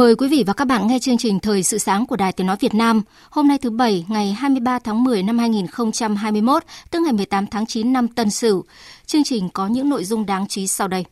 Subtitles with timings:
[0.00, 2.46] Mời quý vị và các bạn nghe chương trình Thời sự sáng của Đài Tiếng
[2.46, 3.02] Nói Việt Nam.
[3.30, 7.92] Hôm nay thứ Bảy, ngày 23 tháng 10 năm 2021, tức ngày 18 tháng 9
[7.92, 8.64] năm Tân Sửu.
[9.06, 11.04] Chương trình có những nội dung đáng chú ý sau đây.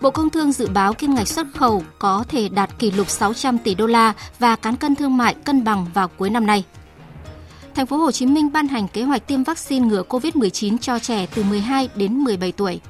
[0.00, 3.58] Bộ Công Thương dự báo kim ngạch xuất khẩu có thể đạt kỷ lục 600
[3.58, 6.64] tỷ đô la và cán cân thương mại cân bằng vào cuối năm nay.
[7.74, 11.26] Thành phố Hồ Chí Minh ban hành kế hoạch tiêm vaccine ngừa COVID-19 cho trẻ
[11.34, 12.80] từ 12 đến 17 tuổi.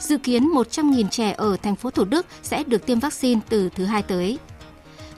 [0.00, 3.84] Dự kiến 100.000 trẻ ở thành phố Thủ Đức sẽ được tiêm vaccine từ thứ
[3.84, 4.38] hai tới.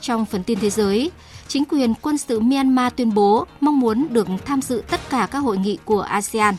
[0.00, 1.10] Trong phần tin thế giới,
[1.48, 5.38] chính quyền quân sự Myanmar tuyên bố mong muốn được tham dự tất cả các
[5.38, 6.54] hội nghị của ASEAN.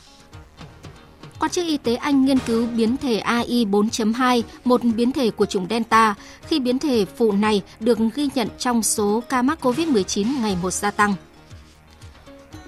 [1.40, 5.46] Quan chức y tế Anh nghiên cứu biến thể AI 4.2, một biến thể của
[5.46, 6.16] chủng Delta,
[6.48, 10.72] khi biến thể phụ này được ghi nhận trong số ca mắc COVID-19 ngày một
[10.72, 11.16] gia tăng.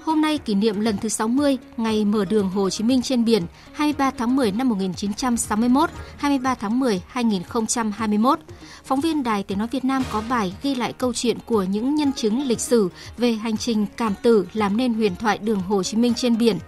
[0.08, 3.42] Hôm nay kỷ niệm lần thứ 60 ngày mở đường Hồ Chí Minh trên biển
[3.72, 8.38] 23 tháng 10 năm 1961, 23 tháng 10 2021.
[8.84, 11.94] Phóng viên Đài Tiếng Nói Việt Nam có bài ghi lại câu chuyện của những
[11.94, 15.82] nhân chứng lịch sử về hành trình cảm tử làm nên huyền thoại đường Hồ
[15.82, 16.58] Chí Minh trên biển.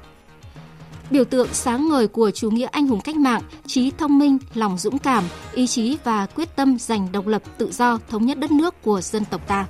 [1.10, 4.78] Biểu tượng sáng ngời của chủ nghĩa anh hùng cách mạng, trí thông minh, lòng
[4.78, 8.50] dũng cảm, ý chí và quyết tâm giành độc lập tự do thống nhất đất
[8.50, 9.66] nước của dân tộc ta.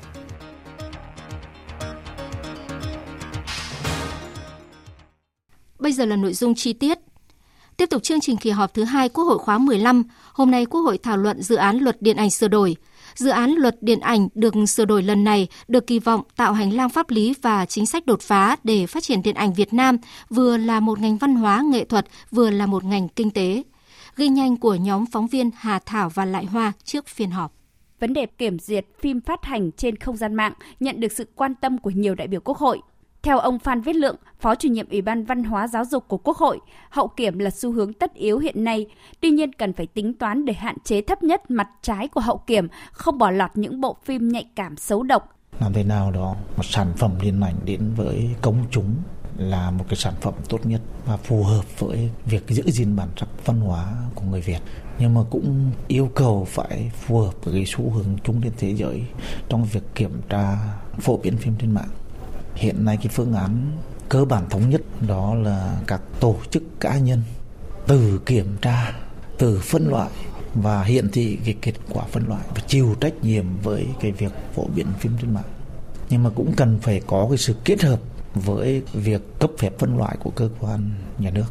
[5.81, 6.99] Bây giờ là nội dung chi tiết.
[7.77, 10.03] Tiếp tục chương trình kỳ họp thứ hai Quốc hội khóa 15,
[10.33, 12.77] hôm nay Quốc hội thảo luận dự án luật điện ảnh sửa đổi.
[13.15, 16.73] Dự án luật điện ảnh được sửa đổi lần này được kỳ vọng tạo hành
[16.73, 19.97] lang pháp lý và chính sách đột phá để phát triển điện ảnh Việt Nam
[20.31, 23.63] vừa là một ngành văn hóa nghệ thuật, vừa là một ngành kinh tế.
[24.17, 27.53] Ghi nhanh của nhóm phóng viên Hà Thảo và Lại Hoa trước phiên họp
[28.01, 31.55] vấn đề kiểm duyệt phim phát hành trên không gian mạng nhận được sự quan
[31.55, 32.81] tâm của nhiều đại biểu Quốc hội.
[33.23, 36.19] Theo ông Phan Viết Lượng, Phó chủ nhiệm Ủy ban Văn hóa Giáo dục của
[36.19, 36.59] Quốc hội,
[36.91, 38.87] hậu kiểm là xu hướng tất yếu hiện nay,
[39.21, 42.39] tuy nhiên cần phải tính toán để hạn chế thấp nhất mặt trái của hậu
[42.39, 45.29] kiểm, không bỏ lọt những bộ phim nhạy cảm xấu độc.
[45.61, 48.95] Làm thế nào đó một sản phẩm điện ảnh đến với công chúng
[49.37, 53.09] là một cái sản phẩm tốt nhất và phù hợp với việc giữ gìn bản
[53.17, 54.61] sắc văn hóa của người Việt.
[54.99, 58.75] Nhưng mà cũng yêu cầu phải phù hợp với cái xu hướng chung trên thế
[58.75, 59.05] giới
[59.49, 60.57] trong việc kiểm tra
[61.01, 61.89] phổ biến phim trên mạng
[62.61, 63.73] hiện nay cái phương án
[64.09, 67.23] cơ bản thống nhất đó là các tổ chức cá nhân
[67.87, 68.93] từ kiểm tra
[69.39, 70.11] từ phân loại.
[70.55, 74.33] Và hiện thị cái kết quả phân loại và chịu trách nhiệm với cái việc
[74.55, 75.51] phổ biến phim trên mạng.
[76.11, 78.01] Nhưng mà cũng cần phải có cái sự kết hợp
[78.35, 81.47] với việc cấp phép phân loại của cơ quan nhà nước.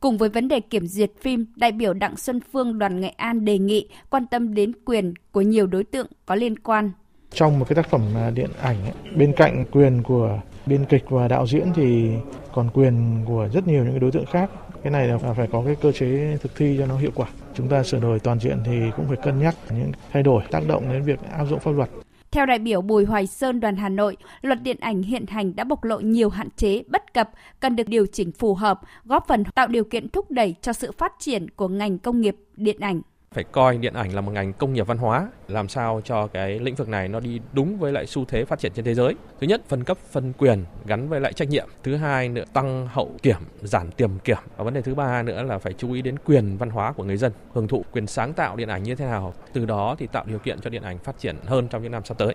[0.00, 3.44] Cùng với vấn đề kiểm duyệt phim, đại biểu Đặng Xuân Phương đoàn Nghệ An
[3.44, 6.90] đề nghị quan tâm đến quyền của nhiều đối tượng có liên quan
[7.32, 8.76] trong một cái tác phẩm à, điện ảnh
[9.16, 12.10] bên cạnh quyền của biên kịch và đạo diễn thì
[12.52, 14.50] còn quyền của rất nhiều những đối tượng khác.
[14.82, 17.26] Cái này là phải có cái cơ chế thực thi cho nó hiệu quả.
[17.54, 20.60] Chúng ta sửa đổi toàn diện thì cũng phải cân nhắc những thay đổi tác
[20.68, 21.90] động đến việc áp dụng pháp luật.
[22.30, 25.64] Theo đại biểu Bùi Hoài Sơn đoàn Hà Nội, luật điện ảnh hiện hành đã
[25.64, 29.44] bộc lộ nhiều hạn chế, bất cập, cần được điều chỉnh phù hợp, góp phần
[29.44, 33.00] tạo điều kiện thúc đẩy cho sự phát triển của ngành công nghiệp điện ảnh
[33.32, 36.58] phải coi điện ảnh là một ngành công nghiệp văn hóa, làm sao cho cái
[36.58, 39.14] lĩnh vực này nó đi đúng với lại xu thế phát triển trên thế giới.
[39.40, 41.68] Thứ nhất, phân cấp, phân quyền gắn với lại trách nhiệm.
[41.82, 44.38] Thứ hai nữa, tăng hậu kiểm, giảm tiềm kiểm.
[44.56, 47.04] Và vấn đề thứ ba nữa là phải chú ý đến quyền văn hóa của
[47.04, 49.34] người dân, hưởng thụ quyền sáng tạo điện ảnh như thế nào.
[49.52, 52.04] Từ đó thì tạo điều kiện cho điện ảnh phát triển hơn trong những năm
[52.04, 52.34] sắp tới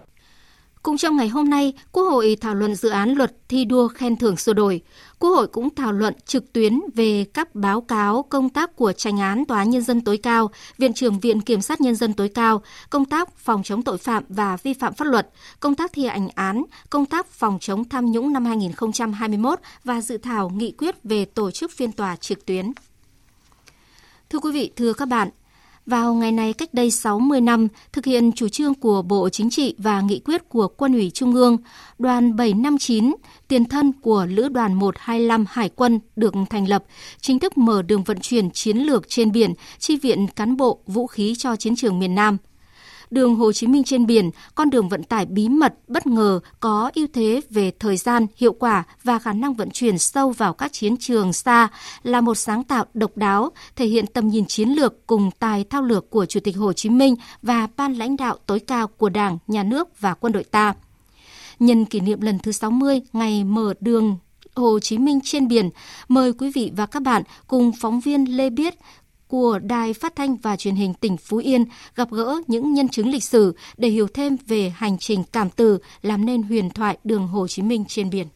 [0.84, 4.16] cũng trong ngày hôm nay, Quốc hội thảo luận dự án luật thi đua khen
[4.16, 4.82] thưởng sửa đổi.
[5.20, 9.20] Quốc hội cũng thảo luận trực tuyến về các báo cáo công tác của tranh
[9.20, 12.62] án Tòa Nhân dân tối cao, Viện trưởng Viện Kiểm sát Nhân dân tối cao,
[12.90, 15.30] công tác phòng chống tội phạm và vi phạm pháp luật,
[15.60, 20.18] công tác thi hành án, công tác phòng chống tham nhũng năm 2021 và dự
[20.18, 22.72] thảo nghị quyết về tổ chức phiên tòa trực tuyến.
[24.30, 25.30] Thưa quý vị, thưa các bạn,
[25.88, 29.76] vào ngày này cách đây 60 năm, thực hiện chủ trương của Bộ Chính trị
[29.78, 31.58] và nghị quyết của Quân ủy Trung ương,
[32.00, 33.16] đoàn 759,
[33.48, 36.84] tiền thân của Lữ đoàn 125 Hải quân được thành lập,
[37.22, 41.08] chính thức mở đường vận chuyển chiến lược trên biển, chi viện cán bộ, vũ
[41.08, 42.38] khí cho chiến trường miền Nam–
[43.10, 46.92] đường Hồ Chí Minh trên biển, con đường vận tải bí mật, bất ngờ, có
[46.96, 50.74] ưu thế về thời gian, hiệu quả và khả năng vận chuyển sâu vào các
[50.74, 51.68] chiến trường xa
[52.04, 55.82] là một sáng tạo độc đáo, thể hiện tầm nhìn chiến lược cùng tài thao
[55.82, 59.38] lược của Chủ tịch Hồ Chí Minh và ban lãnh đạo tối cao của Đảng,
[59.48, 60.74] Nhà nước và quân đội ta.
[61.60, 64.18] Nhân kỷ niệm lần thứ 60 ngày mở đường
[64.56, 65.70] Hồ Chí Minh trên biển,
[66.08, 68.76] mời quý vị và các bạn cùng phóng viên Lê Biết
[69.28, 71.66] của Đài Phát thanh và Truyền hình tỉnh Phú Yên
[71.96, 75.78] gặp gỡ những nhân chứng lịch sử để hiểu thêm về hành trình cảm tử
[76.02, 78.28] làm nên huyền thoại đường Hồ Chí Minh trên biển.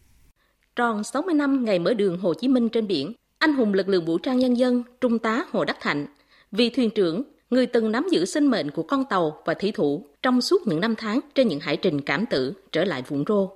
[0.75, 4.05] Tròn 60 năm ngày mở đường Hồ Chí Minh trên biển, anh hùng lực lượng
[4.05, 6.05] vũ trang nhân dân Trung tá Hồ Đắc Thạnh,
[6.51, 10.05] vị thuyền trưởng, người từng nắm giữ sinh mệnh của con tàu và thủy thủ
[10.21, 13.49] trong suốt những năm tháng trên những hải trình cảm tử trở lại Vũng Rô.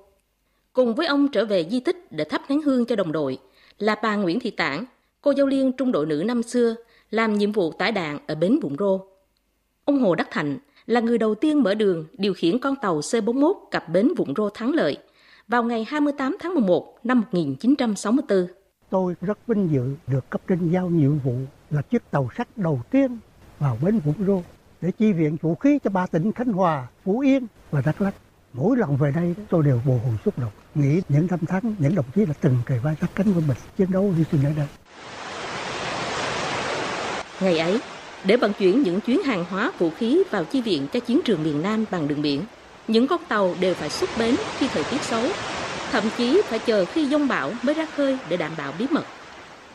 [0.73, 3.37] Cùng với ông trở về di tích để thắp nén hương cho đồng đội
[3.77, 4.85] là bà Nguyễn Thị Tảng,
[5.21, 6.75] cô giáo liên trung đội nữ năm xưa
[7.15, 8.99] làm nhiệm vụ tải đạn ở bến Vũng Rô.
[9.85, 13.53] Ông Hồ Đắc Thành là người đầu tiên mở đường điều khiển con tàu C-41
[13.71, 14.97] cập bến Vũng Rô thắng lợi
[15.47, 18.47] vào ngày 28 tháng 11 năm 1964.
[18.89, 21.35] Tôi rất vinh dự được cấp trên giao nhiệm vụ
[21.69, 23.17] là chiếc tàu sắt đầu tiên
[23.59, 24.41] vào bến Vũng Rô
[24.81, 28.15] để chi viện vũ khí cho ba tỉnh Khánh Hòa, Phú Yên và Đắk Lắk.
[28.53, 31.95] Mỗi lần về đây tôi đều bồi hồi xúc động, nghĩ những năm tháng những
[31.95, 34.51] đồng chí đã từng kề vai sát cánh với mình chiến đấu hy sinh ở
[34.57, 34.67] đây.
[37.39, 37.79] Ngày ấy,
[38.23, 41.43] để vận chuyển những chuyến hàng hóa vũ khí vào chi viện cho chiến trường
[41.43, 42.41] miền Nam bằng đường biển,
[42.87, 45.23] những con tàu đều phải xuất bến khi thời tiết xấu,
[45.91, 49.05] thậm chí phải chờ khi giông bão mới ra khơi để đảm bảo bí mật.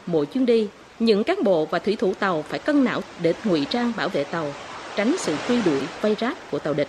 [0.07, 0.69] Mỗi chuyến đi,
[0.99, 4.25] những cán bộ và thủy thủ tàu phải cân não để ngụy trang bảo vệ
[4.25, 4.53] tàu,
[4.97, 6.89] tránh sự truy đuổi vây ráp của tàu địch.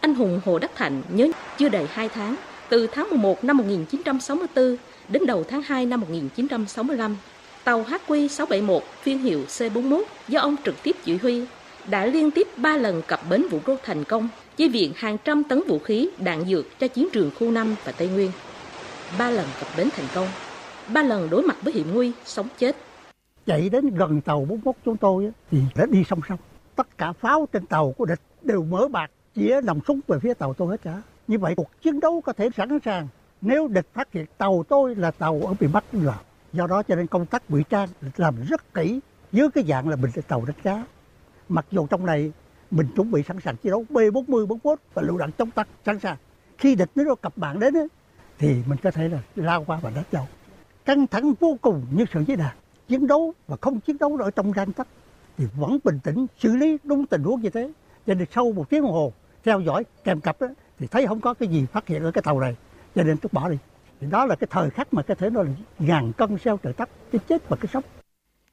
[0.00, 1.28] Anh hùng Hồ Đắc Thạnh nhớ
[1.58, 2.36] chưa đầy 2 tháng,
[2.68, 4.76] từ tháng 11 năm 1964
[5.08, 7.16] đến đầu tháng 2 năm 1965,
[7.66, 11.46] tàu HQ671 phiên hiệu C41 do ông trực tiếp chỉ huy
[11.90, 15.44] đã liên tiếp 3 lần cập bến Vũ Đô thành công, chi viện hàng trăm
[15.44, 18.30] tấn vũ khí, đạn dược cho chiến trường khu 5 và Tây Nguyên.
[19.18, 20.26] Ba lần cập bến thành công,
[20.94, 22.76] ba lần đối mặt với hiểm nguy, sống chết.
[23.46, 26.38] Chạy đến gần tàu 41 chúng tôi thì đã đi song song.
[26.76, 30.34] Tất cả pháo trên tàu của địch đều mở bạc, chĩa nòng súng về phía
[30.34, 31.02] tàu tôi hết cả.
[31.28, 33.08] Như vậy cuộc chiến đấu có thể sẵn sàng
[33.40, 36.18] nếu địch phát hiện tàu tôi là tàu ở miền Bắc vào
[36.56, 39.00] do đó cho nên công tác ngụy trang làm rất kỹ
[39.32, 40.84] dưới cái dạng là mình tàu đánh cá.
[41.48, 42.32] Mặc dù trong này
[42.70, 45.66] mình chuẩn bị sẵn sàng chiến đấu B 40 41 và lựu đạn chống tăng
[45.86, 46.16] sẵn sàng.
[46.58, 47.88] Khi địch nó cập bạn đến ấy,
[48.38, 50.28] thì mình có thể là lao qua và đánh nhau.
[50.84, 52.56] Căng thẳng vô cùng như sự giới đàn
[52.88, 54.86] chiến đấu và không chiến đấu ở trong gan tắc
[55.36, 57.72] thì vẫn bình tĩnh xử lý đúng tình huống như thế.
[58.06, 59.12] Cho nên sau một tiếng đồng hồ
[59.44, 60.46] theo dõi kèm cặp đó,
[60.78, 62.56] thì thấy không có cái gì phát hiện ở cái tàu này.
[62.94, 63.56] Cho nên tôi bỏ đi
[64.00, 66.72] thì đó là cái thời khắc mà có thể nói là ngàn cân treo trời
[66.72, 67.84] tóc cái chết và cái sống.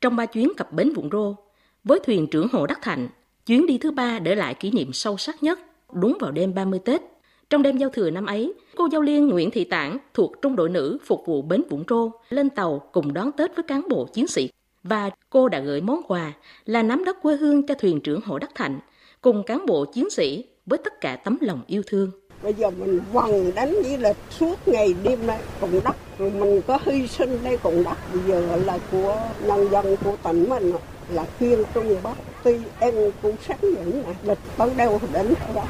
[0.01, 1.36] Trong ba chuyến cập bến Vũng Rô
[1.84, 3.07] với thuyền trưởng Hồ Đắc Thạnh
[3.45, 5.60] chuyến đi thứ ba để lại kỷ niệm sâu sắc nhất
[5.94, 7.01] đúng vào đêm 30 Tết.
[7.50, 10.69] Trong đêm giao thừa năm ấy, cô giao liên Nguyễn Thị Tản thuộc trung đội
[10.69, 14.28] nữ phục vụ bến Vũng Rô lên tàu cùng đón Tết với cán bộ chiến
[14.28, 14.50] sĩ.
[14.84, 16.34] Và cô đã gửi món quà
[16.66, 18.80] là nắm đất quê hương cho thuyền trưởng Hồ Đắc Thạnh
[19.22, 22.12] cùng cán bộ chiến sĩ với tất cả tấm lòng yêu thương.
[22.44, 26.62] Bây giờ mình vần đánh với là suốt ngày đêm này cũng đất rồi mình
[26.68, 30.72] có hy sinh đây cũng đất bây giờ là của nhân dân của tỉnh mình
[31.10, 35.66] là khuyên trung bắc, tuy em cũng sáng những này địch bắn đâu đến đó.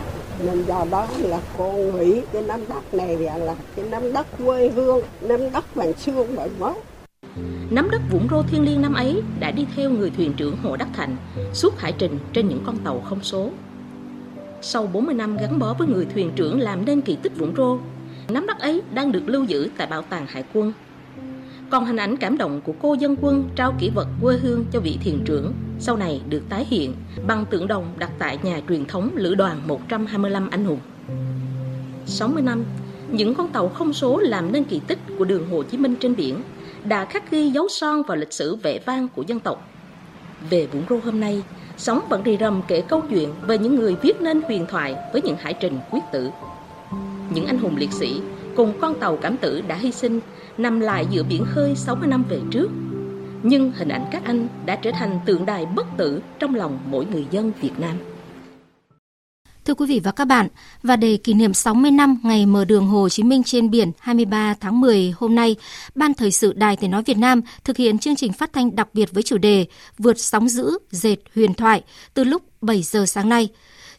[0.46, 4.70] Nên do đó là con nghĩ cái nắm đất này là cái nắm đất quê
[4.70, 6.75] hương nắm đất bằng xương bằng máu.
[7.70, 10.75] Nắm đất Vũng Rô Thiên Liêng năm ấy đã đi theo người thuyền trưởng Hồ
[10.75, 11.15] Đắc Thành,
[11.53, 13.50] suốt hải trình trên những con tàu không số
[14.63, 17.77] sau 40 năm gắn bó với người thuyền trưởng làm nên kỳ tích Vũng Rô,
[18.29, 20.74] nắm đất ấy đang được lưu giữ tại Bảo tàng Hải quân.
[21.70, 24.79] Còn hình ảnh cảm động của cô dân quân trao kỷ vật quê hương cho
[24.79, 26.93] vị thuyền trưởng sau này được tái hiện
[27.27, 30.79] bằng tượng đồng đặt tại nhà truyền thống Lữ đoàn 125 Anh Hùng.
[32.05, 32.63] 60 năm,
[33.12, 36.15] những con tàu không số làm nên kỳ tích của đường Hồ Chí Minh trên
[36.15, 36.41] biển
[36.84, 39.70] đã khắc ghi dấu son vào lịch sử vẻ vang của dân tộc.
[40.50, 41.43] Về Vũng Rô hôm nay,
[41.77, 45.22] Sống vẫn rì rầm kể câu chuyện về những người viết nên huyền thoại với
[45.22, 46.30] những hải trình quyết tử.
[47.34, 48.22] Những anh hùng liệt sĩ
[48.56, 50.20] cùng con tàu cảm tử đã hy sinh,
[50.58, 52.70] nằm lại giữa biển khơi 60 năm về trước.
[53.44, 57.06] Nhưng hình ảnh các anh đã trở thành tượng đài bất tử trong lòng mỗi
[57.06, 58.12] người dân Việt Nam.
[59.65, 60.48] Thưa quý vị và các bạn,
[60.82, 64.55] và để kỷ niệm 60 năm ngày mở đường Hồ Chí Minh trên biển 23
[64.60, 65.55] tháng 10 hôm nay,
[65.96, 68.88] Ban Thời sự Đài Tiếng Nói Việt Nam thực hiện chương trình phát thanh đặc
[68.93, 69.65] biệt với chủ đề
[69.98, 71.82] Vượt sóng giữ, dệt huyền thoại
[72.13, 73.50] từ lúc 7 giờ sáng nay.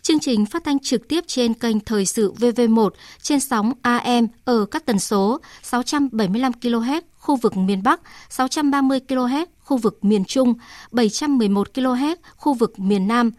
[0.02, 2.90] Chương trình phát thanh trực tiếp trên kênh Thời sự VV1
[3.23, 9.47] trên sóng AM ở các tần số 675 kHz khu vực miền Bắc, 630 kHz
[9.61, 10.54] khu vực miền Trung,
[10.90, 13.30] 711 kHz khu vực miền Nam,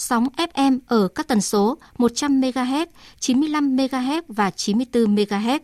[0.00, 2.86] sóng FM ở các tần số 100 MHz,
[3.20, 5.58] 95 MHz và 94 MHz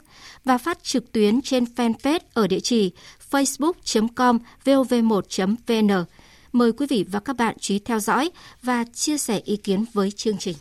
[0.45, 2.91] và phát trực tuyến trên fanpage ở địa chỉ
[3.31, 6.05] facebook.com vov1.vn.
[6.53, 8.31] Mời quý vị và các bạn chú ý theo dõi
[8.63, 10.57] và chia sẻ ý kiến với chương trình.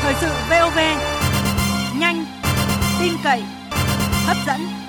[0.00, 0.78] Thời sự VOV,
[1.98, 2.26] nhanh,
[3.00, 3.42] tin cậy,
[4.26, 4.83] hấp dẫn.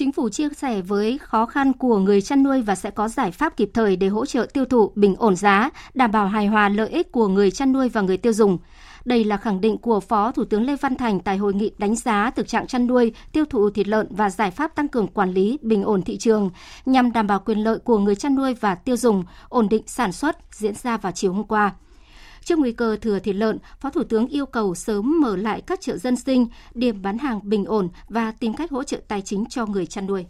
[0.00, 3.30] Chính phủ chia sẻ với khó khăn của người chăn nuôi và sẽ có giải
[3.30, 6.68] pháp kịp thời để hỗ trợ tiêu thụ bình ổn giá, đảm bảo hài hòa
[6.68, 8.58] lợi ích của người chăn nuôi và người tiêu dùng.
[9.04, 11.96] Đây là khẳng định của Phó Thủ tướng Lê Văn Thành tại hội nghị đánh
[11.96, 15.32] giá thực trạng chăn nuôi, tiêu thụ thịt lợn và giải pháp tăng cường quản
[15.32, 16.50] lý bình ổn thị trường
[16.86, 20.12] nhằm đảm bảo quyền lợi của người chăn nuôi và tiêu dùng, ổn định sản
[20.12, 21.72] xuất diễn ra vào chiều hôm qua.
[22.44, 25.80] Trước nguy cơ thừa thịt lợn, Phó Thủ tướng yêu cầu sớm mở lại các
[25.80, 29.44] chợ dân sinh, điểm bán hàng bình ổn và tìm cách hỗ trợ tài chính
[29.46, 30.24] cho người chăn nuôi.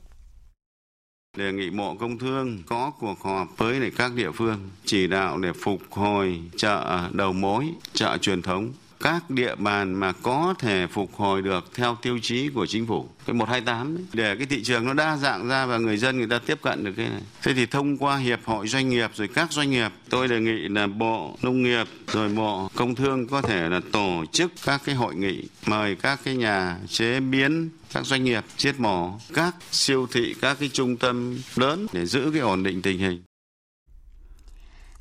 [1.36, 5.52] Đề nghị Bộ Công Thương có cuộc họp với các địa phương chỉ đạo để
[5.52, 11.14] phục hồi chợ đầu mối, chợ truyền thống các địa bàn mà có thể phục
[11.14, 13.08] hồi được theo tiêu chí của chính phủ.
[13.26, 16.26] Cái 128 ấy, để cái thị trường nó đa dạng ra và người dân người
[16.26, 17.22] ta tiếp cận được cái này.
[17.42, 20.68] Thế thì thông qua hiệp hội doanh nghiệp rồi các doanh nghiệp tôi đề nghị
[20.68, 24.94] là Bộ Nông nghiệp rồi Bộ Công Thương có thể là tổ chức các cái
[24.94, 30.06] hội nghị mời các cái nhà chế biến các doanh nghiệp giết mổ các siêu
[30.12, 33.22] thị các cái trung tâm lớn để giữ cái ổn định tình hình.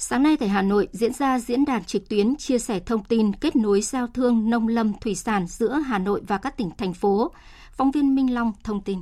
[0.01, 3.34] Sáng nay tại Hà Nội diễn ra diễn đàn trực tuyến chia sẻ thông tin
[3.34, 6.94] kết nối giao thương nông lâm thủy sản giữa Hà Nội và các tỉnh thành
[6.94, 7.32] phố.
[7.72, 9.00] Phóng viên Minh Long thông tin.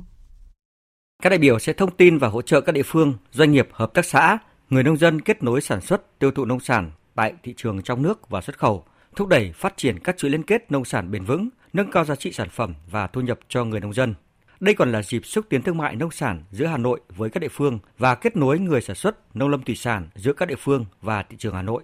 [1.22, 3.94] Các đại biểu sẽ thông tin và hỗ trợ các địa phương, doanh nghiệp, hợp
[3.94, 4.38] tác xã,
[4.70, 8.02] người nông dân kết nối sản xuất, tiêu thụ nông sản tại thị trường trong
[8.02, 8.84] nước và xuất khẩu,
[9.16, 12.16] thúc đẩy phát triển các chuỗi liên kết nông sản bền vững, nâng cao giá
[12.16, 14.14] trị sản phẩm và thu nhập cho người nông dân.
[14.60, 17.40] Đây còn là dịp xúc tiến thương mại nông sản giữa Hà Nội với các
[17.40, 20.56] địa phương và kết nối người sản xuất nông lâm thủy sản giữa các địa
[20.58, 21.82] phương và thị trường Hà Nội.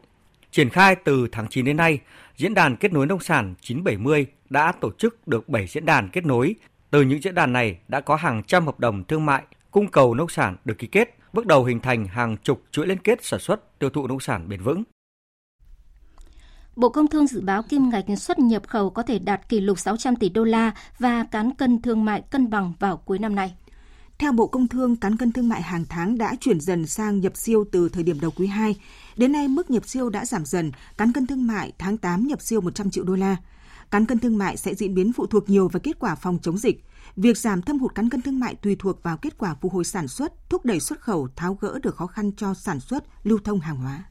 [0.51, 1.99] Triển khai từ tháng 9 đến nay,
[2.37, 6.27] Diễn đàn Kết nối Nông sản 970 đã tổ chức được 7 diễn đàn kết
[6.27, 6.55] nối.
[6.91, 10.15] Từ những diễn đàn này đã có hàng trăm hợp đồng thương mại, cung cầu
[10.15, 13.41] nông sản được ký kết, bước đầu hình thành hàng chục chuỗi liên kết sản
[13.41, 14.83] xuất tiêu thụ nông sản bền vững.
[16.77, 19.79] Bộ Công Thương dự báo kim ngạch xuất nhập khẩu có thể đạt kỷ lục
[19.79, 23.55] 600 tỷ đô la và cán cân thương mại cân bằng vào cuối năm nay.
[24.19, 27.37] Theo Bộ Công Thương, cán cân thương mại hàng tháng đã chuyển dần sang nhập
[27.37, 28.77] siêu từ thời điểm đầu quý 2.
[29.17, 32.43] Đến nay, mức nhập siêu đã giảm dần, cán cân thương mại tháng 8 nhập
[32.43, 33.37] siêu 100 triệu đô la.
[33.91, 36.59] Cán cân thương mại sẽ diễn biến phụ thuộc nhiều vào kết quả phòng chống
[36.59, 36.85] dịch.
[37.17, 39.85] Việc giảm thâm hụt cán cân thương mại tùy thuộc vào kết quả phục hồi
[39.85, 43.39] sản xuất, thúc đẩy xuất khẩu, tháo gỡ được khó khăn cho sản xuất, lưu
[43.45, 44.05] thông hàng hóa.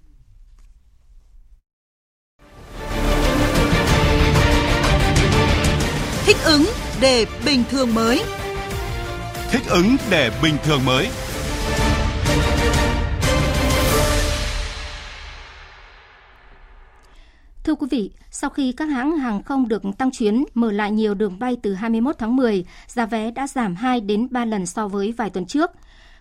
[6.45, 6.65] Ứng
[7.01, 8.21] để bình thường mới.
[9.51, 11.09] Thích ứng để bình thường mới.
[17.63, 21.13] Thưa quý vị, sau khi các hãng hàng không được tăng chuyến, mở lại nhiều
[21.13, 24.87] đường bay từ 21 tháng 10, giá vé đã giảm 2 đến 3 lần so
[24.87, 25.71] với vài tuần trước.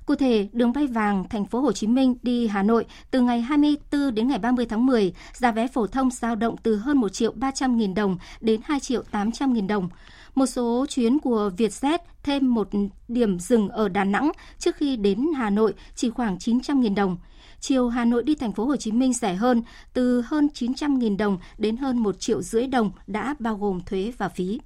[0.06, 3.40] Cụ thể, đường bay vàng thành phố Hồ Chí Minh đi Hà Nội từ ngày
[3.40, 7.08] 24 đến ngày 30 tháng 10, giá vé phổ thông dao động từ hơn 1
[7.08, 9.88] triệu 300 nghìn đồng đến 2 triệu 800 nghìn đồng.
[10.34, 12.68] Một số chuyến của Vietjet thêm một
[13.08, 17.16] điểm dừng ở Đà Nẵng trước khi đến Hà Nội chỉ khoảng 900.000 đồng.
[17.60, 21.38] Chiều Hà Nội đi thành phố Hồ Chí Minh rẻ hơn, từ hơn 900.000 đồng
[21.58, 24.60] đến hơn 1 triệu rưỡi đồng đã bao gồm thuế và phí.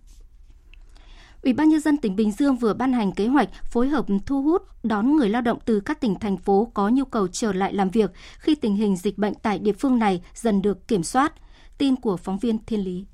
[1.46, 4.42] Ủy ban nhân dân tỉnh Bình Dương vừa ban hành kế hoạch phối hợp thu
[4.42, 7.74] hút, đón người lao động từ các tỉnh, thành phố có nhu cầu trở lại
[7.74, 11.32] làm việc khi tình hình dịch bệnh tại địa phương này dần được kiểm soát.
[11.78, 13.04] Tin của phóng viên Thiên Lý.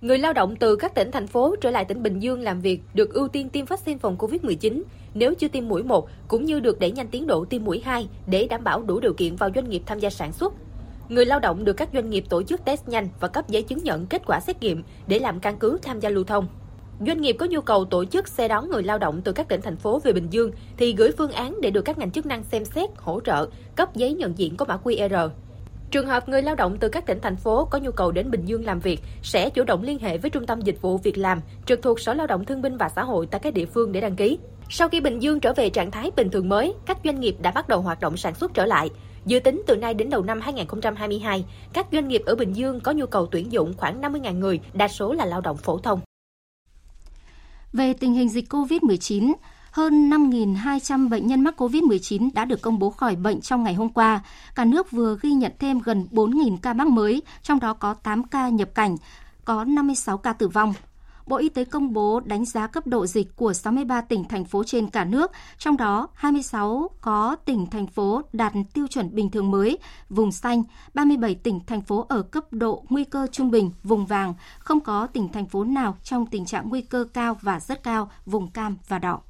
[0.00, 2.82] Người lao động từ các tỉnh, thành phố trở lại tỉnh Bình Dương làm việc
[2.94, 4.82] được ưu tiên tiêm vaccine phòng COVID-19
[5.14, 8.08] nếu chưa tiêm mũi 1 cũng như được đẩy nhanh tiến độ tiêm mũi 2
[8.26, 10.54] để đảm bảo đủ điều kiện vào doanh nghiệp tham gia sản xuất.
[11.08, 13.84] Người lao động được các doanh nghiệp tổ chức test nhanh và cấp giấy chứng
[13.84, 16.46] nhận kết quả xét nghiệm để làm căn cứ tham gia lưu thông.
[17.06, 19.60] Doanh nghiệp có nhu cầu tổ chức xe đón người lao động từ các tỉnh
[19.60, 22.44] thành phố về Bình Dương thì gửi phương án để được các ngành chức năng
[22.44, 25.28] xem xét, hỗ trợ, cấp giấy nhận diện có mã QR.
[25.90, 28.44] Trường hợp người lao động từ các tỉnh thành phố có nhu cầu đến Bình
[28.44, 31.40] Dương làm việc sẽ chủ động liên hệ với Trung tâm Dịch vụ Việc làm
[31.66, 34.00] trực thuộc Sở Lao động Thương binh và Xã hội tại các địa phương để
[34.00, 34.38] đăng ký.
[34.68, 37.50] Sau khi Bình Dương trở về trạng thái bình thường mới, các doanh nghiệp đã
[37.50, 38.90] bắt đầu hoạt động sản xuất trở lại.
[39.26, 42.92] Dự tính từ nay đến đầu năm 2022, các doanh nghiệp ở Bình Dương có
[42.92, 46.00] nhu cầu tuyển dụng khoảng 50.000 người, đa số là lao động phổ thông.
[47.72, 49.34] Về tình hình dịch COVID-19,
[49.70, 53.88] hơn 5.200 bệnh nhân mắc COVID-19 đã được công bố khỏi bệnh trong ngày hôm
[53.88, 54.20] qua.
[54.54, 58.24] Cả nước vừa ghi nhận thêm gần 4.000 ca mắc mới, trong đó có 8
[58.24, 58.96] ca nhập cảnh,
[59.44, 60.74] có 56 ca tử vong.
[61.30, 64.64] Bộ Y tế công bố đánh giá cấp độ dịch của 63 tỉnh thành phố
[64.64, 69.50] trên cả nước, trong đó 26 có tỉnh thành phố đạt tiêu chuẩn bình thường
[69.50, 70.62] mới, vùng xanh,
[70.94, 75.06] 37 tỉnh thành phố ở cấp độ nguy cơ trung bình, vùng vàng, không có
[75.06, 78.76] tỉnh thành phố nào trong tình trạng nguy cơ cao và rất cao, vùng cam
[78.88, 79.20] và đỏ.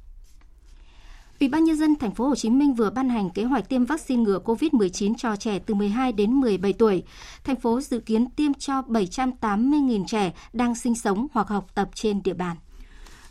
[1.41, 3.85] Ủy ban nhân dân thành phố Hồ Chí Minh vừa ban hành kế hoạch tiêm
[3.85, 7.03] vaccine ngừa COVID-19 cho trẻ từ 12 đến 17 tuổi.
[7.45, 12.23] Thành phố dự kiến tiêm cho 780.000 trẻ đang sinh sống hoặc học tập trên
[12.23, 12.57] địa bàn.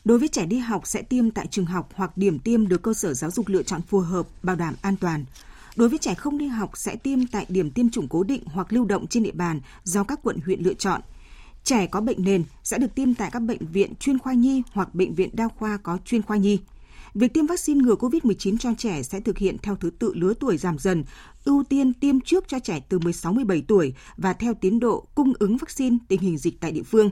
[0.05, 2.93] Đối với trẻ đi học sẽ tiêm tại trường học hoặc điểm tiêm được cơ
[2.93, 5.25] sở giáo dục lựa chọn phù hợp, bảo đảm an toàn.
[5.75, 8.73] Đối với trẻ không đi học sẽ tiêm tại điểm tiêm chủng cố định hoặc
[8.73, 11.01] lưu động trên địa bàn do các quận huyện lựa chọn.
[11.63, 14.95] Trẻ có bệnh nền sẽ được tiêm tại các bệnh viện chuyên khoa nhi hoặc
[14.95, 16.59] bệnh viện đa khoa có chuyên khoa nhi.
[17.13, 20.57] Việc tiêm vaccine ngừa COVID-19 cho trẻ sẽ thực hiện theo thứ tự lứa tuổi
[20.57, 21.03] giảm dần,
[21.45, 25.57] ưu tiên tiêm trước cho trẻ từ 16-17 tuổi và theo tiến độ cung ứng
[25.57, 27.09] vaccine tình hình dịch tại địa phương.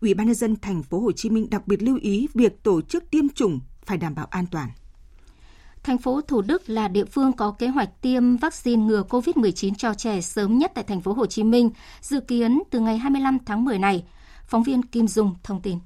[0.00, 2.80] Ủy ban nhân dân thành phố Hồ Chí Minh đặc biệt lưu ý việc tổ
[2.80, 4.68] chức tiêm chủng phải đảm bảo an toàn.
[5.82, 9.94] Thành phố Thủ Đức là địa phương có kế hoạch tiêm vaccine ngừa COVID-19 cho
[9.94, 13.64] trẻ sớm nhất tại thành phố Hồ Chí Minh, dự kiến từ ngày 25 tháng
[13.64, 14.04] 10 này.
[14.46, 15.78] Phóng viên Kim Dung thông tin.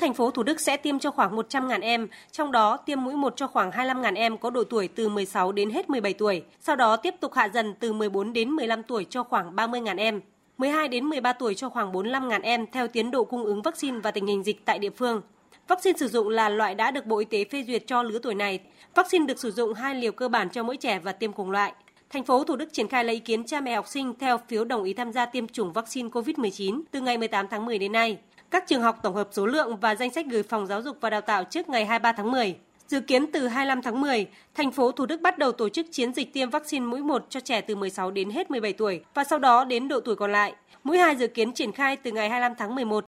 [0.00, 3.36] Thành phố Thủ Đức sẽ tiêm cho khoảng 100.000 em, trong đó tiêm mũi 1
[3.36, 6.96] cho khoảng 25.000 em có độ tuổi từ 16 đến hết 17 tuổi, sau đó
[6.96, 10.20] tiếp tục hạ dần từ 14 đến 15 tuổi cho khoảng 30.000 em.
[10.58, 14.10] 12 đến 13 tuổi cho khoảng 45.000 em theo tiến độ cung ứng vaccine và
[14.10, 15.22] tình hình dịch tại địa phương.
[15.68, 18.34] Vaccine sử dụng là loại đã được Bộ Y tế phê duyệt cho lứa tuổi
[18.34, 18.60] này.
[18.94, 21.72] Vaccine được sử dụng hai liều cơ bản cho mỗi trẻ và tiêm cùng loại.
[22.10, 24.64] Thành phố Thủ Đức triển khai lấy ý kiến cha mẹ học sinh theo phiếu
[24.64, 28.18] đồng ý tham gia tiêm chủng vaccine COVID-19 từ ngày 18 tháng 10 đến nay.
[28.52, 31.10] Các trường học tổng hợp số lượng và danh sách gửi Phòng Giáo dục và
[31.10, 32.56] Đào tạo trước ngày 23 tháng 10.
[32.88, 36.14] Dự kiến từ 25 tháng 10, thành phố Thủ Đức bắt đầu tổ chức chiến
[36.14, 39.38] dịch tiêm vaccine mũi 1 cho trẻ từ 16 đến hết 17 tuổi và sau
[39.38, 40.54] đó đến độ tuổi còn lại.
[40.84, 43.04] Mũi 2 dự kiến triển khai từ ngày 25 tháng 11.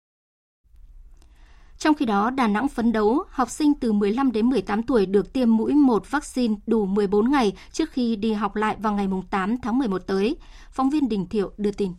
[1.78, 5.34] Trong khi đó, Đà Nẵng phấn đấu học sinh từ 15 đến 18 tuổi được
[5.34, 9.58] tiêm mũi 1 vaccine đủ 14 ngày trước khi đi học lại vào ngày 8
[9.58, 10.38] tháng 11 tới.
[10.72, 11.92] Phóng viên Đình Thiệu đưa tin.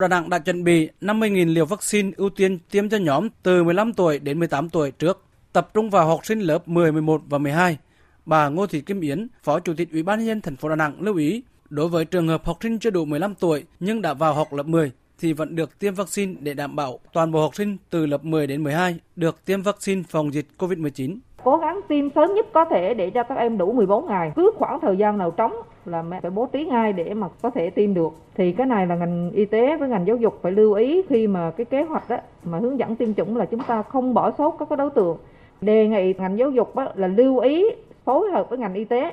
[0.00, 3.92] Đà Nẵng đã chuẩn bị 50.000 liều vaccine ưu tiên tiêm cho nhóm từ 15
[3.92, 7.78] tuổi đến 18 tuổi trước, tập trung vào học sinh lớp 10, 11 và 12.
[8.26, 10.76] Bà Ngô Thị Kim Yến, Phó Chủ tịch Ủy ban nhân dân thành phố Đà
[10.76, 14.14] Nẵng lưu ý, đối với trường hợp học sinh chưa đủ 15 tuổi nhưng đã
[14.14, 17.56] vào học lớp 10 thì vẫn được tiêm vaccine để đảm bảo toàn bộ học
[17.56, 22.10] sinh từ lớp 10 đến 12 được tiêm vaccine phòng dịch COVID-19 cố gắng tiêm
[22.10, 24.32] sớm nhất có thể để cho các em đủ 14 ngày.
[24.36, 25.52] Cứ khoảng thời gian nào trống
[25.84, 28.12] là mẹ phải bố trí ngay để mà có thể tiêm được.
[28.34, 31.26] Thì cái này là ngành y tế với ngành giáo dục phải lưu ý khi
[31.26, 34.30] mà cái kế hoạch đó mà hướng dẫn tiêm chủng là chúng ta không bỏ
[34.38, 35.16] sót các đối tượng.
[35.60, 37.64] Đề nghị ngành giáo dục là lưu ý,
[38.04, 39.12] phối hợp với ngành y tế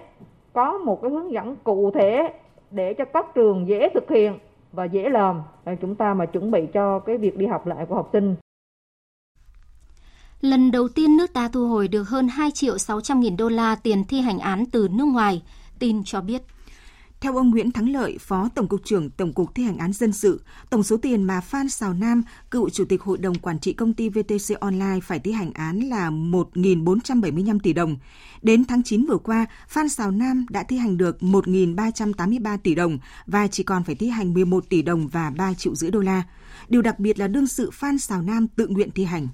[0.54, 2.34] có một cái hướng dẫn cụ thể
[2.72, 4.34] để cho các trường dễ thực hiện
[4.74, 5.42] và dễ làm.
[5.82, 8.36] Chúng ta mà chuẩn bị cho cái việc đi học lại của học sinh.
[10.42, 13.76] Lần đầu tiên nước ta thu hồi được hơn 2 triệu 600 nghìn đô la
[13.76, 15.42] tiền thi hành án từ nước ngoài,
[15.80, 16.42] tin cho biết.
[17.20, 20.14] Theo ông Nguyễn Thắng Lợi, Phó Tổng cục trưởng Tổng cục Thi hành án dân
[20.14, 23.74] sự, tổng số tiền mà Phan Sào Nam, cựu Chủ tịch Hội đồng Quản trị
[23.74, 27.98] công ty VTC Online phải thi hành án là 1.475 tỷ đồng.
[28.42, 32.98] Đến tháng 9 vừa qua, Phan Sào Nam đã thi hành được 1.383 tỷ đồng
[33.26, 36.24] và chỉ còn phải thi hành 11 tỷ đồng và 3 triệu rưỡi đô la.
[36.70, 39.28] Điều đặc biệt là đương sự Phan Sào Nam tự nguyện thi hành.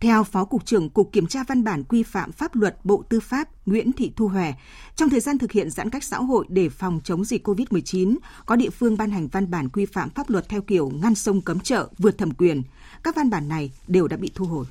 [0.00, 3.20] Theo Phó Cục trưởng Cục Kiểm tra Văn bản Quy phạm Pháp luật Bộ Tư
[3.20, 4.52] pháp Nguyễn Thị Thu Hòe,
[4.96, 8.56] trong thời gian thực hiện giãn cách xã hội để phòng chống dịch COVID-19, có
[8.56, 11.60] địa phương ban hành văn bản quy phạm pháp luật theo kiểu ngăn sông cấm
[11.60, 12.62] chợ, vượt thẩm quyền.
[13.02, 14.66] Các văn bản này đều đã bị thu hồi.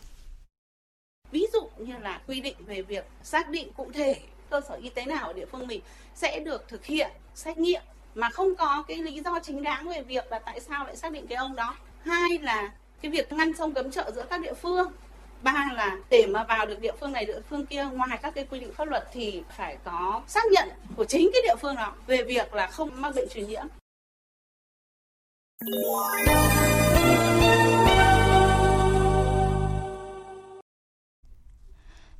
[1.31, 4.15] Ví dụ như là quy định về việc xác định cụ thể
[4.49, 5.81] cơ sở y tế nào ở địa phương mình
[6.15, 7.81] sẽ được thực hiện xét nghiệm
[8.15, 11.11] mà không có cái lý do chính đáng về việc là tại sao lại xác
[11.11, 11.75] định cái ông đó.
[12.03, 14.91] Hai là cái việc ngăn sông cấm chợ giữa các địa phương
[15.43, 18.45] ba là để mà vào được địa phương này địa phương kia ngoài các cái
[18.49, 21.93] quy định pháp luật thì phải có xác nhận của chính cái địa phương đó
[22.08, 23.65] về việc là không mắc bệnh truyền nhiễm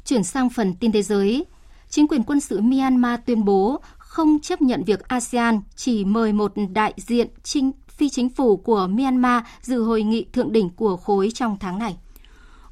[0.06, 1.46] Chuyển sang phần tin thế giới,
[1.90, 6.54] chính quyền quân sự Myanmar tuyên bố không chấp nhận việc ASEAN chỉ mời một
[6.72, 11.30] đại diện chính, phi chính phủ của Myanmar dự hội nghị thượng đỉnh của khối
[11.34, 11.98] trong tháng này.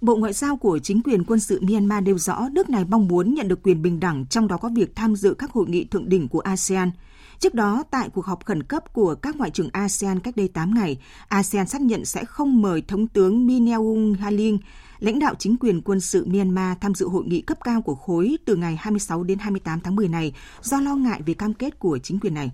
[0.02, 3.34] Bộ Ngoại giao của chính quyền quân sự Myanmar nêu rõ nước này mong muốn
[3.34, 6.10] nhận được quyền bình đẳng, trong đó có việc tham dự các hội nghị thượng
[6.10, 6.92] đỉnh của ASEAN.
[7.40, 10.74] Trước đó, tại cuộc họp khẩn cấp của các ngoại trưởng ASEAN cách đây 8
[10.74, 14.58] ngày, ASEAN xác nhận sẽ không mời Thống tướng Min Aung Hlaing,
[15.00, 18.38] lãnh đạo chính quyền quân sự Myanmar tham dự hội nghị cấp cao của khối
[18.46, 21.98] từ ngày 26 đến 28 tháng 10 này do lo ngại về cam kết của
[21.98, 22.52] chính quyền này.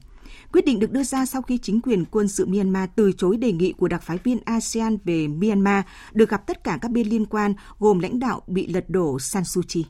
[0.51, 3.51] Quyết định được đưa ra sau khi chính quyền quân sự Myanmar từ chối đề
[3.51, 7.25] nghị của đặc phái viên ASEAN về Myanmar được gặp tất cả các bên liên
[7.25, 9.85] quan gồm lãnh đạo bị lật đổ San Suu Kyi.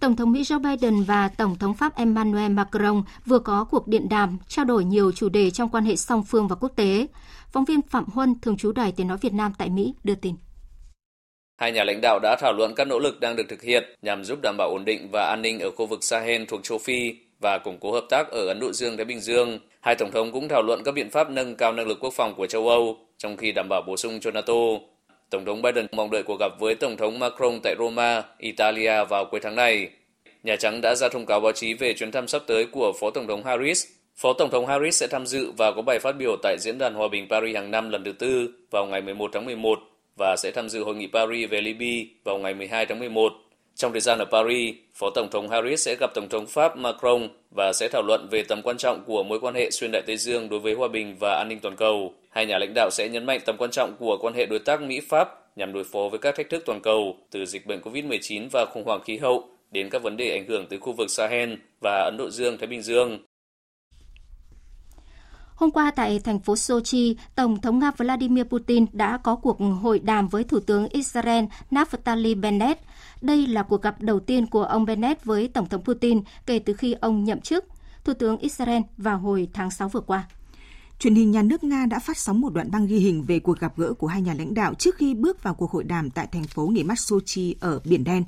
[0.00, 4.08] Tổng thống Mỹ Joe Biden và Tổng thống Pháp Emmanuel Macron vừa có cuộc điện
[4.08, 7.06] đàm trao đổi nhiều chủ đề trong quan hệ song phương và quốc tế.
[7.52, 10.34] Phóng viên Phạm Huân, thường trú Đài Tiếng Nói Việt Nam tại Mỹ, đưa tin.
[11.60, 14.24] Hai nhà lãnh đạo đã thảo luận các nỗ lực đang được thực hiện nhằm
[14.24, 17.14] giúp đảm bảo ổn định và an ninh ở khu vực Sahel thuộc châu Phi
[17.42, 19.58] và củng cố hợp tác ở Ấn Độ Dương-Thái Bình Dương.
[19.80, 22.34] Hai tổng thống cũng thảo luận các biện pháp nâng cao năng lực quốc phòng
[22.34, 24.54] của châu Âu, trong khi đảm bảo bổ sung cho NATO.
[25.30, 29.24] Tổng thống Biden mong đợi cuộc gặp với Tổng thống Macron tại Roma, Italia vào
[29.24, 29.88] cuối tháng này.
[30.42, 33.10] Nhà Trắng đã ra thông cáo báo chí về chuyến thăm sắp tới của Phó
[33.10, 33.86] Tổng thống Harris.
[34.16, 36.94] Phó Tổng thống Harris sẽ tham dự và có bài phát biểu tại Diễn đàn
[36.94, 39.78] Hòa bình Paris hàng năm lần thứ tư vào ngày 11 tháng 11
[40.18, 43.32] và sẽ tham dự hội nghị Paris về Libya vào ngày 12 tháng 11.
[43.74, 47.28] Trong thời gian ở Paris, Phó Tổng thống Harris sẽ gặp Tổng thống Pháp Macron
[47.50, 50.16] và sẽ thảo luận về tầm quan trọng của mối quan hệ xuyên Đại Tây
[50.16, 52.14] Dương đối với hòa bình và an ninh toàn cầu.
[52.30, 54.82] Hai nhà lãnh đạo sẽ nhấn mạnh tầm quan trọng của quan hệ đối tác
[54.82, 58.66] Mỹ-Pháp nhằm đối phó với các thách thức toàn cầu, từ dịch bệnh COVID-19 và
[58.72, 62.04] khủng hoảng khí hậu đến các vấn đề ảnh hưởng tới khu vực Sahel và
[62.04, 63.18] Ấn Độ Dương-Thái Bình Dương.
[65.62, 69.98] Hôm qua tại thành phố Sochi, Tổng thống Nga Vladimir Putin đã có cuộc hội
[69.98, 72.80] đàm với Thủ tướng Israel Naftali Bennett.
[73.20, 76.74] Đây là cuộc gặp đầu tiên của ông Bennett với Tổng thống Putin kể từ
[76.74, 77.64] khi ông nhậm chức
[78.04, 80.24] Thủ tướng Israel vào hồi tháng 6 vừa qua.
[81.02, 83.58] Truyền hình nhà nước Nga đã phát sóng một đoạn băng ghi hình về cuộc
[83.58, 86.26] gặp gỡ của hai nhà lãnh đạo trước khi bước vào cuộc hội đàm tại
[86.32, 88.24] thành phố nghỉ mát Sochi ở Biển Đen.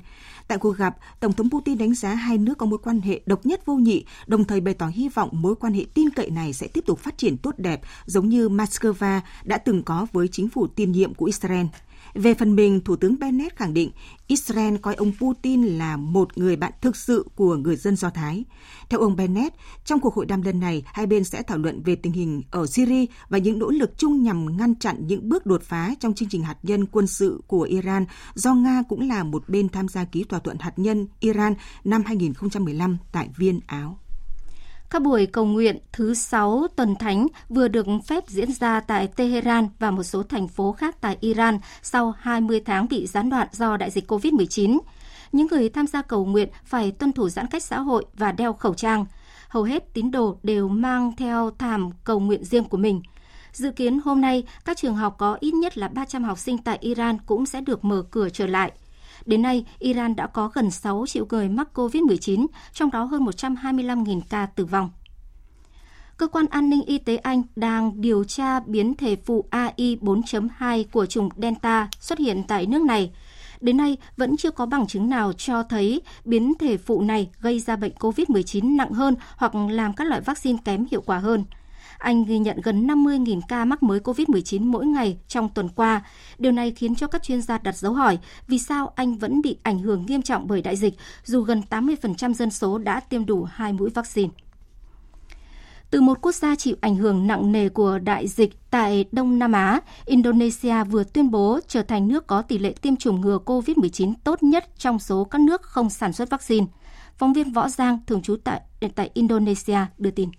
[0.47, 3.45] Tại cuộc gặp, Tổng thống Putin đánh giá hai nước có mối quan hệ độc
[3.45, 6.53] nhất vô nhị, đồng thời bày tỏ hy vọng mối quan hệ tin cậy này
[6.53, 10.49] sẽ tiếp tục phát triển tốt đẹp giống như Moscow đã từng có với chính
[10.49, 11.65] phủ tiền nhiệm của Israel.
[12.15, 13.91] Về phần mình, Thủ tướng Bennett khẳng định
[14.27, 18.43] Israel coi ông Putin là một người bạn thực sự của người dân Do Thái.
[18.89, 21.95] Theo ông Bennett, trong cuộc hội đàm lần này, hai bên sẽ thảo luận về
[21.95, 25.63] tình hình ở Syria và những nỗ lực chung nhằm ngăn chặn những bước đột
[25.63, 29.49] phá trong chương trình hạt nhân quân sự của Iran, do Nga cũng là một
[29.49, 33.99] bên tham gia ký thỏa thuận hạt nhân Iran năm 2015 tại Viên, Áo.
[34.89, 39.67] Các buổi cầu nguyện thứ sáu tuần thánh vừa được phép diễn ra tại Tehran
[39.79, 43.77] và một số thành phố khác tại Iran sau 20 tháng bị gián đoạn do
[43.77, 44.79] đại dịch COVID-19.
[45.31, 48.53] Những người tham gia cầu nguyện phải tuân thủ giãn cách xã hội và đeo
[48.53, 49.05] khẩu trang.
[49.49, 53.01] Hầu hết tín đồ đều mang theo thảm cầu nguyện riêng của mình.
[53.51, 56.77] Dự kiến hôm nay, các trường học có ít nhất là 300 học sinh tại
[56.81, 58.71] Iran cũng sẽ được mở cửa trở lại–
[59.25, 64.21] Đến nay, Iran đã có gần 6 triệu người mắc COVID-19, trong đó hơn 125.000
[64.29, 64.89] ca tử vong.
[66.17, 70.83] Cơ quan an ninh y tế Anh đang điều tra biến thể phụ AI 4.2
[70.91, 73.11] của chủng Delta xuất hiện tại nước này.
[73.61, 77.59] Đến nay, vẫn chưa có bằng chứng nào cho thấy biến thể phụ này gây
[77.59, 81.43] ra bệnh COVID-19 nặng hơn hoặc làm các loại vaccine kém hiệu quả hơn.
[82.05, 86.01] Anh ghi nhận gần 50.000 ca mắc mới COVID-19 mỗi ngày trong tuần qua.
[86.37, 89.57] Điều này khiến cho các chuyên gia đặt dấu hỏi vì sao Anh vẫn bị
[89.63, 93.43] ảnh hưởng nghiêm trọng bởi đại dịch, dù gần 80% dân số đã tiêm đủ
[93.43, 94.29] hai mũi vaccine.
[95.91, 99.51] Từ một quốc gia chịu ảnh hưởng nặng nề của đại dịch tại Đông Nam
[99.51, 104.13] Á, Indonesia vừa tuyên bố trở thành nước có tỷ lệ tiêm chủng ngừa COVID-19
[104.23, 106.65] tốt nhất trong số các nước không sản xuất vaccine.
[107.17, 108.61] Phóng viên Võ Giang, thường trú tại,
[108.95, 110.29] tại Indonesia, đưa tin.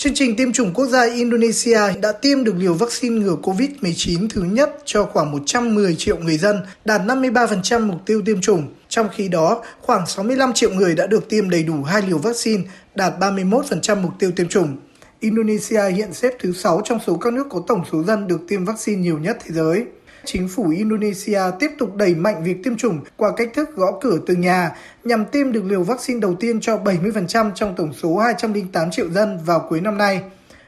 [0.00, 4.42] Chương trình tiêm chủng quốc gia Indonesia đã tiêm được liều vaccine ngừa COVID-19 thứ
[4.42, 8.74] nhất cho khoảng 110 triệu người dân, đạt 53% mục tiêu tiêm chủng.
[8.88, 12.62] Trong khi đó, khoảng 65 triệu người đã được tiêm đầy đủ hai liều vaccine,
[12.94, 14.76] đạt 31% mục tiêu tiêm chủng.
[15.20, 18.64] Indonesia hiện xếp thứ 6 trong số các nước có tổng số dân được tiêm
[18.64, 19.84] vaccine nhiều nhất thế giới
[20.26, 24.18] chính phủ Indonesia tiếp tục đẩy mạnh việc tiêm chủng qua cách thức gõ cửa
[24.26, 24.70] từ nhà
[25.04, 29.38] nhằm tiêm được liều vaccine đầu tiên cho 70% trong tổng số 208 triệu dân
[29.44, 30.22] vào cuối năm nay.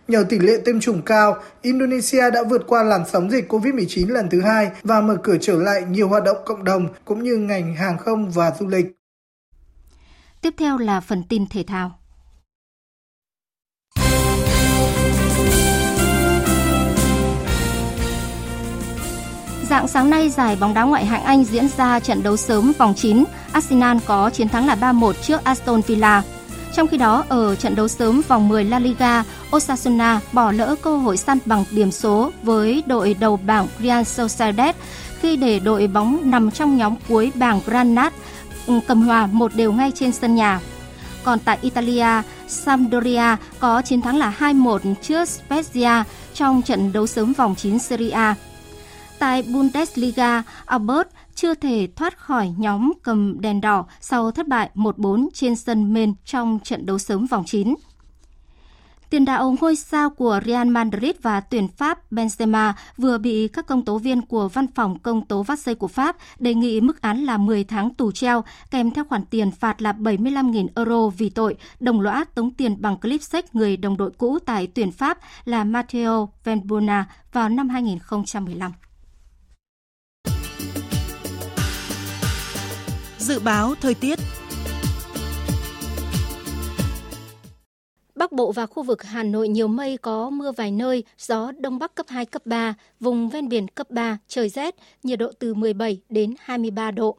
[0.09, 4.31] Nhờ tỷ lệ tiêm chủng cao, Indonesia đã vượt qua làn sóng dịch COVID-19 lần
[4.31, 7.75] thứ hai và mở cửa trở lại nhiều hoạt động cộng đồng cũng như ngành
[7.75, 8.87] hàng không và du lịch.
[10.41, 11.98] Tiếp theo là phần tin thể thao.
[19.79, 22.95] Dạng sáng nay, giải bóng đá ngoại hạng Anh diễn ra trận đấu sớm vòng
[22.97, 23.25] 9.
[23.53, 26.23] Arsenal có chiến thắng là 3-1 trước Aston Villa.
[26.75, 29.25] Trong khi đó, ở trận đấu sớm vòng 10 La Liga,
[29.57, 34.77] Osasuna bỏ lỡ cơ hội săn bằng điểm số với đội đầu bảng Real Sociedad
[35.21, 38.13] khi để đội bóng nằm trong nhóm cuối bảng Granat
[38.67, 40.61] ừ, cầm hòa một đều ngay trên sân nhà.
[41.25, 47.33] Còn tại Italia, Sampdoria có chiến thắng là 2-1 trước Spezia trong trận đấu sớm
[47.33, 48.35] vòng 9 Serie A.
[49.19, 55.29] Tại Bundesliga, Albert chưa thể thoát khỏi nhóm cầm đèn đỏ sau thất bại 1-4
[55.35, 57.75] trên sân Men trong trận đấu sớm vòng 9.
[59.11, 63.85] Tiền đạo ngôi sao của Real Madrid và tuyển Pháp Benzema vừa bị các công
[63.85, 67.37] tố viên của Văn phòng Công tố Vassey của Pháp đề nghị mức án là
[67.37, 72.01] 10 tháng tù treo kèm theo khoản tiền phạt là 75.000 euro vì tội đồng
[72.01, 76.29] lõa tống tiền bằng clip sách người đồng đội cũ tại tuyển Pháp là Matteo
[76.45, 78.73] Venbona vào năm 2015.
[83.29, 84.19] Dự báo thời tiết
[88.15, 91.79] Bắc Bộ và khu vực Hà Nội nhiều mây có mưa vài nơi, gió Đông
[91.79, 95.55] Bắc cấp 2, cấp 3, vùng ven biển cấp 3, trời rét, nhiệt độ từ
[95.55, 97.19] 17 đến 23 độ.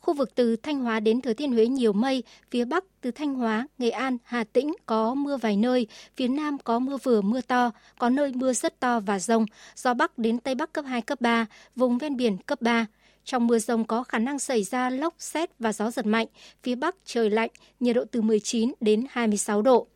[0.00, 3.34] Khu vực từ Thanh Hóa đến Thừa Thiên Huế nhiều mây, phía Bắc từ Thanh
[3.34, 7.40] Hóa, Nghệ An, Hà Tĩnh có mưa vài nơi, phía Nam có mưa vừa mưa
[7.40, 11.02] to, có nơi mưa rất to và rông, gió Bắc đến Tây Bắc cấp 2,
[11.02, 12.86] cấp 3, vùng ven biển cấp 3.
[13.24, 16.26] Trong mưa rông có khả năng xảy ra lốc, xét và gió giật mạnh,
[16.62, 19.86] phía Bắc trời lạnh, nhiệt độ từ 19 đến 26 độ.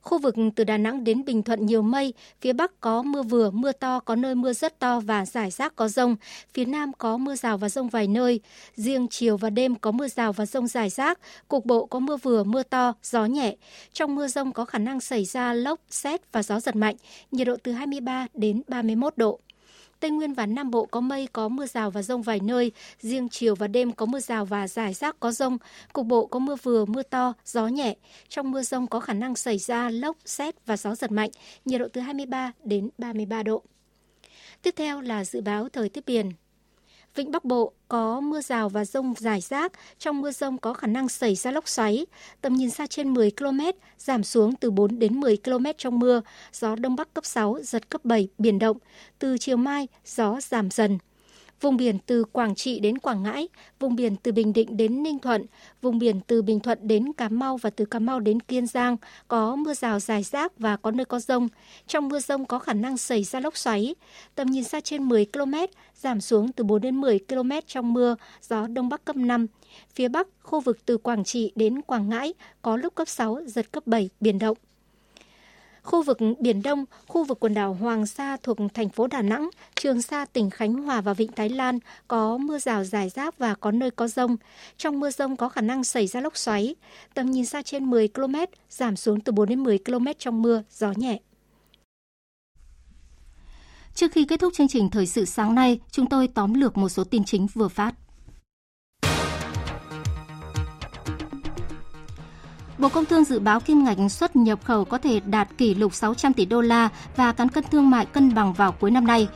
[0.00, 3.50] Khu vực từ Đà Nẵng đến Bình Thuận nhiều mây, phía Bắc có mưa vừa,
[3.50, 6.16] mưa to, có nơi mưa rất to và rải rác có rông.
[6.54, 8.40] Phía Nam có mưa rào và rông vài nơi.
[8.74, 12.16] Riêng chiều và đêm có mưa rào và rông rải rác, cục bộ có mưa
[12.16, 13.56] vừa, mưa to, gió nhẹ.
[13.92, 16.96] Trong mưa rông có khả năng xảy ra lốc, xét và gió giật mạnh,
[17.32, 19.40] nhiệt độ từ 23 đến 31 độ.
[20.00, 22.72] Tây Nguyên và Nam Bộ có mây, có mưa rào và rông vài nơi.
[23.00, 25.58] Riêng chiều và đêm có mưa rào và rải rác có rông.
[25.92, 27.96] Cục bộ có mưa vừa, mưa to, gió nhẹ.
[28.28, 31.30] Trong mưa rông có khả năng xảy ra lốc, xét và gió giật mạnh.
[31.64, 33.62] Nhiệt độ từ 23 đến 33 độ.
[34.62, 36.32] Tiếp theo là dự báo thời tiết biển.
[37.14, 40.86] Vịnh Bắc Bộ có mưa rào và rông rải rác, trong mưa rông có khả
[40.86, 42.06] năng xảy ra lốc xoáy,
[42.40, 43.60] tầm nhìn xa trên 10 km,
[43.98, 46.20] giảm xuống từ 4 đến 10 km trong mưa,
[46.52, 48.76] gió Đông Bắc cấp 6, giật cấp 7, biển động.
[49.18, 50.98] Từ chiều mai, gió giảm dần.
[51.60, 53.48] Vùng biển từ Quảng Trị đến Quảng Ngãi,
[53.80, 55.46] vùng biển từ Bình Định đến Ninh Thuận,
[55.82, 58.96] vùng biển từ Bình Thuận đến Cà Mau và từ Cà Mau đến Kiên Giang
[59.28, 61.48] có mưa rào rải rác và có nơi có rông.
[61.86, 63.94] Trong mưa rông có khả năng xảy ra lốc xoáy.
[64.34, 65.54] Tầm nhìn xa trên 10 km,
[65.94, 69.46] giảm xuống từ 4 đến 10 km trong mưa, gió Đông Bắc cấp 5.
[69.94, 73.72] Phía Bắc, khu vực từ Quảng Trị đến Quảng Ngãi có lúc cấp 6, giật
[73.72, 74.56] cấp 7, biển động.
[75.88, 79.50] Khu vực Biển Đông, khu vực quần đảo Hoàng Sa thuộc thành phố Đà Nẵng,
[79.74, 83.54] Trường Sa tỉnh Khánh Hòa và Vịnh Thái Lan có mưa rào rải rác và
[83.54, 84.36] có nơi có rông.
[84.76, 86.74] Trong mưa rông có khả năng xảy ra lốc xoáy.
[87.14, 88.34] Tầm nhìn xa trên 10 km,
[88.70, 91.20] giảm xuống từ 4 đến 10 km trong mưa, gió nhẹ.
[93.94, 96.88] Trước khi kết thúc chương trình thời sự sáng nay, chúng tôi tóm lược một
[96.88, 97.94] số tin chính vừa phát.
[102.78, 105.94] Bộ Công Thương dự báo kim ngạch xuất nhập khẩu có thể đạt kỷ lục
[105.94, 109.28] 600 tỷ đô la và cán cân thương mại cân bằng vào cuối năm nay.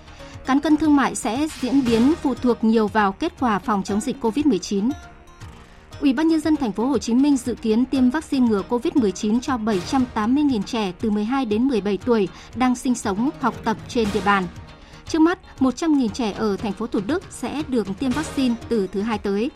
[0.46, 4.00] Cán cân thương mại sẽ diễn biến phụ thuộc nhiều vào kết quả phòng chống
[4.00, 4.90] dịch COVID-19.
[6.00, 9.40] Ủy ban nhân dân thành phố Hồ Chí Minh dự kiến tiêm vaccine ngừa COVID-19
[9.40, 14.22] cho 780.000 trẻ từ 12 đến 17 tuổi đang sinh sống, học tập trên địa
[14.24, 14.44] bàn.
[15.08, 19.00] Trước mắt, 100.000 trẻ ở thành phố Thủ Đức sẽ được tiêm vaccine từ thứ
[19.00, 19.50] hai tới.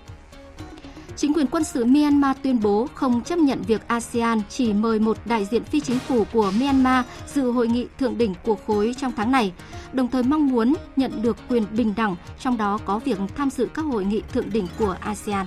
[1.16, 5.16] Chính quyền quân sự Myanmar tuyên bố không chấp nhận việc ASEAN chỉ mời một
[5.24, 9.12] đại diện phi chính phủ của Myanmar dự hội nghị thượng đỉnh của khối trong
[9.16, 9.52] tháng này,
[9.92, 13.68] đồng thời mong muốn nhận được quyền bình đẳng, trong đó có việc tham dự
[13.74, 15.46] các hội nghị thượng đỉnh của ASEAN.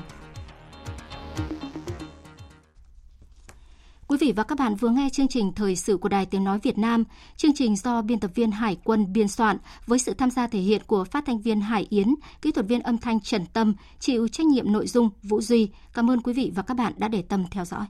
[4.10, 6.60] Quý vị và các bạn vừa nghe chương trình Thời sự của Đài Tiếng Nói
[6.64, 7.04] Việt Nam.
[7.38, 10.60] Chương trình do biên tập viên Hải quân biên soạn với sự tham gia thể
[10.60, 14.28] hiện của phát thanh viên Hải Yến, kỹ thuật viên âm thanh Trần Tâm, chịu
[14.28, 15.70] trách nhiệm nội dung Vũ Duy.
[15.94, 17.86] Cảm ơn quý vị và các bạn đã để tâm theo dõi.